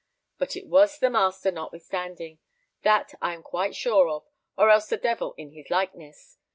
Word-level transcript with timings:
But 0.39 0.55
it 0.55 0.65
was 0.65 0.97
the 0.97 1.11
master, 1.11 1.51
notwithstanding, 1.51 2.39
that 2.81 3.13
I 3.21 3.35
am 3.35 3.43
quite 3.43 3.75
sure 3.75 4.09
of, 4.09 4.25
or 4.57 4.71
else 4.71 4.87
the 4.87 4.97
devil 4.97 5.35
in 5.37 5.51
his 5.51 5.69
likeness. 5.69 6.39